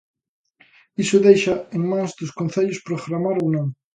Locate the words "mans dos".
1.91-2.35